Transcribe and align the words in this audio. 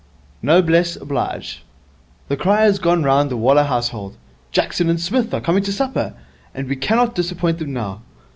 'Noblesse 0.41 0.95
oblige. 0.95 1.61
The 2.27 2.35
cry 2.35 2.61
has 2.61 2.79
gone 2.79 3.03
round 3.03 3.29
the 3.29 3.37
Waller 3.37 3.65
household, 3.65 4.17
"Jackson 4.51 4.89
and 4.89 4.99
Psmith 4.99 5.31
are 5.31 5.39
coming 5.41 5.61
to 5.61 5.71
supper," 5.71 6.15
and 6.55 6.67
we 6.67 6.75
cannot 6.75 7.13
disappoint 7.13 7.59
them 7.59 7.71
now. 7.73 8.01